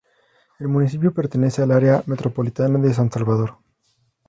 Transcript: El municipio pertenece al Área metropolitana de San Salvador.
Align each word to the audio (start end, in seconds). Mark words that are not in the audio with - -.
El 0.57 0.67
municipio 0.67 1.13
pertenece 1.13 1.61
al 1.61 1.69
Área 1.69 2.01
metropolitana 2.07 2.79
de 2.79 2.91
San 2.91 3.11
Salvador. 3.11 3.59